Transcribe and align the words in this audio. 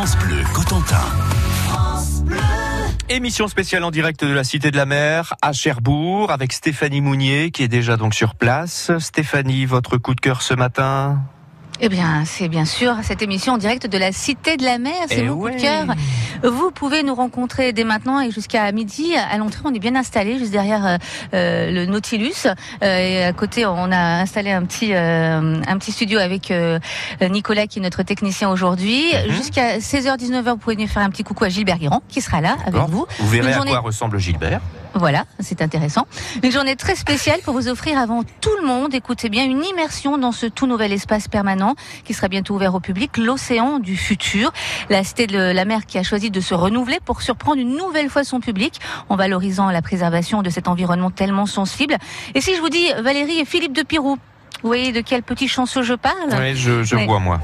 France 0.00 0.16
Bleu 0.16 0.42
Cotentin. 0.54 0.96
Émission 3.10 3.48
spéciale 3.48 3.84
en 3.84 3.90
direct 3.90 4.24
de 4.24 4.32
la 4.32 4.44
Cité 4.44 4.70
de 4.70 4.76
la 4.78 4.86
Mer 4.86 5.34
à 5.42 5.52
Cherbourg 5.52 6.30
avec 6.30 6.54
Stéphanie 6.54 7.02
Mounier 7.02 7.50
qui 7.50 7.64
est 7.64 7.68
déjà 7.68 7.98
donc 7.98 8.14
sur 8.14 8.34
place. 8.34 8.92
Stéphanie, 8.98 9.66
votre 9.66 9.98
coup 9.98 10.14
de 10.14 10.20
cœur 10.22 10.40
ce 10.40 10.54
matin? 10.54 11.18
Eh 11.82 11.90
bien, 11.90 12.24
c'est 12.24 12.48
bien 12.48 12.64
sûr 12.64 12.94
cette 13.02 13.20
émission 13.20 13.54
en 13.54 13.58
direct 13.58 13.86
de 13.86 13.98
la 13.98 14.10
Cité 14.12 14.56
de 14.56 14.64
la 14.64 14.78
Mer. 14.78 14.94
C'est 15.08 15.18
Eh 15.18 15.22
mon 15.24 15.36
coup 15.36 15.50
de 15.50 15.60
cœur. 15.60 15.84
Vous 16.42 16.70
pouvez 16.70 17.02
nous 17.02 17.14
rencontrer 17.14 17.72
dès 17.72 17.84
maintenant 17.84 18.20
et 18.20 18.30
jusqu'à 18.30 18.70
midi. 18.72 19.14
À 19.16 19.36
l'entrée, 19.38 19.60
on 19.64 19.74
est 19.74 19.78
bien 19.78 19.94
installé, 19.96 20.38
juste 20.38 20.52
derrière 20.52 20.86
euh, 20.86 20.96
euh, 21.34 21.70
le 21.70 21.86
Nautilus. 21.86 22.46
Euh, 22.46 22.98
et 22.98 23.24
à 23.24 23.32
côté, 23.32 23.66
on 23.66 23.90
a 23.92 24.20
installé 24.22 24.50
un 24.50 24.64
petit 24.64 24.94
euh, 24.94 25.60
un 25.66 25.78
petit 25.78 25.92
studio 25.92 26.18
avec 26.18 26.50
euh, 26.50 26.78
Nicolas, 27.28 27.66
qui 27.66 27.78
est 27.78 27.82
notre 27.82 28.02
technicien 28.02 28.48
aujourd'hui. 28.50 29.04
Mhm. 29.26 29.32
Jusqu'à 29.34 29.78
16h-19h, 29.78 30.50
vous 30.50 30.56
pouvez 30.56 30.76
venir 30.76 30.88
faire 30.88 31.02
un 31.02 31.10
petit 31.10 31.24
coucou 31.24 31.44
à 31.44 31.48
Gilbert 31.48 31.78
Guérand, 31.78 32.02
qui 32.08 32.20
sera 32.20 32.40
là 32.40 32.56
avec 32.66 32.80
vous. 32.88 33.06
Vous 33.18 33.28
verrez 33.28 33.46
Une 33.48 33.52
à 33.52 33.56
journée- 33.56 33.70
quoi 33.72 33.80
ressemble 33.80 34.18
Gilbert. 34.18 34.60
Voilà, 34.94 35.24
c'est 35.38 35.62
intéressant. 35.62 36.06
Une 36.42 36.50
journée 36.50 36.74
très 36.76 36.96
spéciale 36.96 37.40
pour 37.44 37.54
vous 37.54 37.68
offrir 37.68 37.98
avant 37.98 38.22
tout 38.40 38.54
le 38.60 38.66
monde, 38.66 38.94
écoutez 38.94 39.28
bien, 39.28 39.44
une 39.44 39.64
immersion 39.64 40.18
dans 40.18 40.32
ce 40.32 40.46
tout 40.46 40.66
nouvel 40.66 40.92
espace 40.92 41.28
permanent 41.28 41.74
qui 42.04 42.12
sera 42.12 42.28
bientôt 42.28 42.54
ouvert 42.54 42.74
au 42.74 42.80
public, 42.80 43.16
l'océan 43.16 43.78
du 43.78 43.96
futur. 43.96 44.52
La 44.88 45.04
Cité 45.04 45.26
de 45.26 45.38
la 45.38 45.64
Mer 45.64 45.86
qui 45.86 45.96
a 45.98 46.02
choisi 46.02 46.30
de 46.30 46.40
se 46.40 46.54
renouveler 46.54 46.98
pour 47.04 47.22
surprendre 47.22 47.60
une 47.60 47.76
nouvelle 47.76 48.10
fois 48.10 48.24
son 48.24 48.40
public 48.40 48.80
en 49.08 49.16
valorisant 49.16 49.70
la 49.70 49.80
préservation 49.80 50.42
de 50.42 50.50
cet 50.50 50.66
environnement 50.66 51.10
tellement 51.10 51.46
sensible. 51.46 51.96
Et 52.34 52.40
si 52.40 52.56
je 52.56 52.60
vous 52.60 52.68
dis 52.68 52.92
Valérie 53.00 53.38
et 53.38 53.44
Philippe 53.44 53.72
de 53.72 53.82
Pirou, 53.82 54.18
vous 54.62 54.68
voyez 54.68 54.92
de 54.92 55.00
quel 55.00 55.22
petit 55.22 55.48
chanceux 55.48 55.82
je 55.82 55.94
parle? 55.94 56.30
Oui, 56.32 56.54
je, 56.56 56.82
je 56.82 56.96
vois 56.96 57.20
moi. 57.20 57.40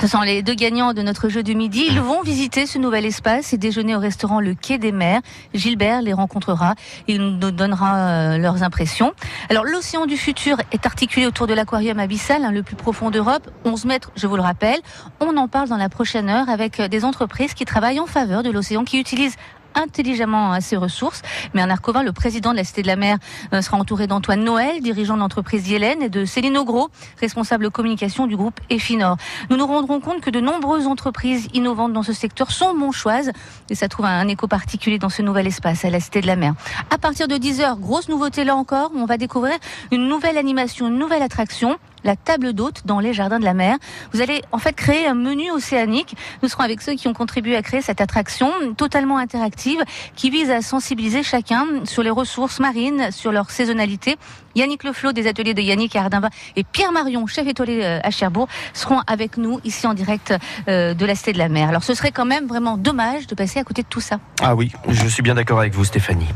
Ce 0.00 0.06
sont 0.06 0.22
les 0.22 0.42
deux 0.42 0.54
gagnants 0.54 0.94
de 0.94 1.02
notre 1.02 1.28
jeu 1.28 1.42
du 1.42 1.54
midi. 1.54 1.84
Ils 1.86 2.00
vont 2.00 2.22
visiter 2.22 2.64
ce 2.64 2.78
nouvel 2.78 3.04
espace 3.04 3.52
et 3.52 3.58
déjeuner 3.58 3.94
au 3.94 3.98
restaurant 3.98 4.40
Le 4.40 4.54
Quai 4.54 4.78
des 4.78 4.92
Mers. 4.92 5.20
Gilbert 5.52 6.00
les 6.00 6.14
rencontrera. 6.14 6.74
Il 7.06 7.20
nous 7.20 7.50
donnera 7.50 7.98
euh, 7.98 8.38
leurs 8.38 8.62
impressions. 8.62 9.12
Alors, 9.50 9.64
l'océan 9.64 10.06
du 10.06 10.16
futur 10.16 10.56
est 10.72 10.86
articulé 10.86 11.26
autour 11.26 11.46
de 11.46 11.52
l'aquarium 11.52 11.98
abyssal, 11.98 12.46
hein, 12.46 12.50
le 12.50 12.62
plus 12.62 12.76
profond 12.76 13.10
d'Europe. 13.10 13.50
11 13.66 13.84
mètres, 13.84 14.10
je 14.16 14.26
vous 14.26 14.36
le 14.36 14.42
rappelle. 14.42 14.78
On 15.20 15.36
en 15.36 15.48
parle 15.48 15.68
dans 15.68 15.76
la 15.76 15.90
prochaine 15.90 16.30
heure 16.30 16.48
avec 16.48 16.80
euh, 16.80 16.88
des 16.88 17.04
entreprises 17.04 17.52
qui 17.52 17.66
travaillent 17.66 18.00
en 18.00 18.06
faveur 18.06 18.42
de 18.42 18.50
l'océan, 18.50 18.84
qui 18.84 18.98
utilisent 18.98 19.36
intelligemment 19.74 20.52
hein, 20.52 20.60
ses 20.60 20.76
ressources. 20.76 21.22
Mais 21.54 21.62
en 21.62 21.70
Arcovin, 21.70 22.02
le 22.02 22.12
président 22.12 22.52
de 22.52 22.56
la 22.56 22.64
Cité 22.64 22.82
de 22.82 22.86
la 22.86 22.96
Mer 22.96 23.18
euh, 23.52 23.62
sera 23.62 23.76
entouré 23.76 24.06
d'Antoine 24.06 24.44
Noël, 24.44 24.80
dirigeant 24.80 25.14
de 25.14 25.20
l'entreprise 25.20 25.68
Yélène, 25.68 26.02
et 26.02 26.08
de 26.08 26.24
Céline 26.24 26.56
Ogros, 26.56 26.90
responsable 27.20 27.70
communication 27.70 28.26
du 28.26 28.36
groupe 28.36 28.60
Efinor. 28.70 29.16
Nous 29.50 29.56
nous 29.56 29.66
rendrons 29.66 30.00
compte 30.00 30.20
que 30.20 30.30
de 30.30 30.40
nombreuses 30.40 30.86
entreprises 30.86 31.48
innovantes 31.54 31.92
dans 31.92 32.02
ce 32.02 32.12
secteur 32.12 32.50
sont 32.50 32.74
monchoises 32.74 33.32
et 33.68 33.74
ça 33.74 33.88
trouve 33.88 34.06
un 34.06 34.28
écho 34.28 34.48
particulier 34.48 34.98
dans 34.98 35.08
ce 35.08 35.22
nouvel 35.22 35.46
espace 35.46 35.84
à 35.84 35.90
la 35.90 36.00
Cité 36.00 36.20
de 36.20 36.26
la 36.26 36.36
Mer. 36.36 36.54
À 36.90 36.98
partir 36.98 37.28
de 37.28 37.34
10h, 37.34 37.78
grosse 37.78 38.08
nouveauté 38.08 38.44
là 38.44 38.56
encore, 38.56 38.90
on 38.94 39.04
va 39.04 39.16
découvrir 39.16 39.56
une 39.92 40.08
nouvelle 40.08 40.38
animation, 40.38 40.88
une 40.88 40.98
nouvelle 40.98 41.22
attraction 41.22 41.78
la 42.04 42.16
table 42.16 42.52
d'hôte 42.52 42.82
dans 42.84 43.00
les 43.00 43.12
jardins 43.12 43.38
de 43.38 43.44
la 43.44 43.54
mer. 43.54 43.76
Vous 44.12 44.20
allez 44.20 44.42
en 44.52 44.58
fait 44.58 44.74
créer 44.74 45.06
un 45.06 45.14
menu 45.14 45.50
océanique. 45.50 46.16
Nous 46.42 46.48
serons 46.48 46.64
avec 46.64 46.82
ceux 46.82 46.94
qui 46.94 47.08
ont 47.08 47.14
contribué 47.14 47.56
à 47.56 47.62
créer 47.62 47.80
cette 47.80 48.00
attraction 48.00 48.50
totalement 48.76 49.18
interactive 49.18 49.82
qui 50.16 50.30
vise 50.30 50.50
à 50.50 50.62
sensibiliser 50.62 51.22
chacun 51.22 51.66
sur 51.84 52.02
les 52.02 52.10
ressources 52.10 52.60
marines, 52.60 53.10
sur 53.10 53.32
leur 53.32 53.50
saisonnalité. 53.50 54.16
Yannick 54.56 54.82
Leflot 54.82 55.12
des 55.12 55.28
ateliers 55.28 55.54
de 55.54 55.62
Yannick 55.62 55.94
à 55.96 56.08
et 56.56 56.64
Pierre 56.64 56.92
Marion, 56.92 57.26
chef 57.26 57.46
étoilé 57.46 57.82
euh, 57.82 58.00
à 58.02 58.10
Cherbourg, 58.10 58.48
seront 58.72 59.00
avec 59.06 59.36
nous 59.36 59.60
ici 59.64 59.86
en 59.86 59.94
direct 59.94 60.34
euh, 60.68 60.94
de 60.94 61.06
la 61.06 61.14
de 61.14 61.38
la 61.38 61.48
Mer. 61.48 61.68
Alors 61.68 61.84
ce 61.84 61.94
serait 61.94 62.10
quand 62.10 62.24
même 62.24 62.46
vraiment 62.46 62.76
dommage 62.76 63.26
de 63.26 63.34
passer 63.34 63.60
à 63.60 63.64
côté 63.64 63.82
de 63.82 63.86
tout 63.88 64.00
ça. 64.00 64.18
Ah 64.42 64.54
oui, 64.54 64.72
je 64.88 65.06
suis 65.06 65.22
bien 65.22 65.34
d'accord 65.34 65.60
avec 65.60 65.74
vous, 65.74 65.84
Stéphanie. 65.84 66.26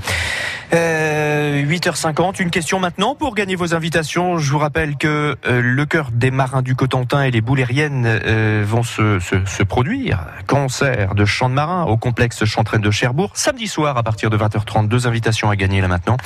Euh, 0.75 1.65
8h50, 1.65 2.43
une 2.43 2.51
question 2.51 2.81
maintenant 2.81 3.15
pour 3.15 3.35
gagner 3.35 3.55
vos 3.55 3.75
invitations. 3.75 4.39
Je 4.39 4.51
vous 4.51 4.59
rappelle 4.59 4.97
que 4.97 5.37
euh, 5.47 5.61
le 5.63 5.87
cœur 5.87 6.11
des 6.13 6.33
marins 6.33 6.63
du 6.63 6.75
Cotentin 6.75 7.23
et 7.23 7.31
les 7.31 7.41
boulériennes 7.41 8.05
euh, 8.07 8.65
vont 8.67 8.83
se, 8.83 9.63
produire. 9.63 10.27
Concert 10.49 11.15
de 11.15 11.25
chant 11.25 11.49
de 11.49 11.55
marin 11.55 11.85
au 11.85 11.97
complexe 11.97 12.45
Chantraine 12.45 12.81
de 12.81 12.91
Cherbourg, 12.91 13.31
samedi 13.35 13.69
soir 13.69 13.97
à 13.97 14.03
partir 14.03 14.31
de 14.31 14.37
20h30. 14.37 14.89
Deux 14.89 15.07
invitations 15.07 15.49
à 15.49 15.57
gagner 15.57 15.81
là 15.81 15.87
maintenant. 15.87 16.17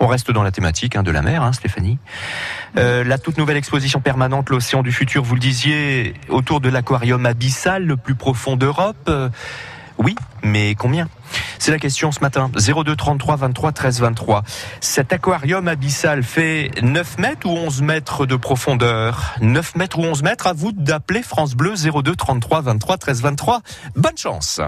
On 0.00 0.06
reste 0.06 0.30
dans 0.30 0.42
la 0.42 0.52
thématique 0.52 0.96
hein, 0.96 1.02
de 1.02 1.10
la 1.10 1.20
mer, 1.20 1.42
hein, 1.42 1.52
Stéphanie. 1.52 1.98
Euh, 2.78 3.04
la 3.04 3.18
toute 3.18 3.36
nouvelle 3.36 3.56
exposition 3.56 4.00
permanente, 4.00 4.48
l'Océan 4.48 4.82
du 4.82 4.92
futur, 4.92 5.22
vous 5.22 5.34
le 5.34 5.40
disiez, 5.40 6.14
autour 6.28 6.60
de 6.60 6.68
l'aquarium 6.68 7.26
abyssal 7.26 7.84
le 7.84 7.96
plus 7.96 8.14
profond 8.14 8.56
d'Europe. 8.56 8.96
Euh, 9.08 9.28
oui, 9.98 10.14
mais 10.42 10.74
combien? 10.74 11.08
C'est 11.58 11.72
la 11.72 11.78
question 11.78 12.12
ce 12.12 12.20
matin. 12.20 12.50
02 12.54 12.94
33 12.96 13.36
23 13.36 13.72
13 13.72 14.00
23. 14.00 14.42
Cet 14.80 15.12
aquarium 15.12 15.68
abyssal 15.68 16.22
fait 16.22 16.70
9 16.82 17.18
mètres 17.18 17.46
ou 17.46 17.50
11 17.50 17.82
mètres 17.82 18.26
de 18.26 18.36
profondeur? 18.36 19.34
9 19.40 19.74
mètres 19.76 19.98
ou 19.98 20.02
11 20.02 20.22
mètres 20.22 20.46
À 20.46 20.52
vous 20.52 20.72
d'appeler 20.72 21.22
France 21.22 21.54
Bleu 21.54 21.74
02 21.74 22.14
33 22.14 22.60
23 22.62 22.96
13 22.96 23.22
23. 23.22 23.62
Bonne 23.96 24.16
chance 24.16 24.60